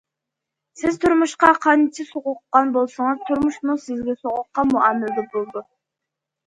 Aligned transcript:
سىز 0.79 0.95
تۇرمۇشقا 1.03 1.49
قانچە 1.67 2.07
سوغۇققان 2.07 2.73
بولسىڭىز، 2.79 3.23
تۇرمۇشمۇ 3.29 3.79
سىزگە 3.87 4.21
سوغۇققان 4.25 4.77
مۇئامىلىدە 4.77 5.29
بولىدۇ. 5.37 5.67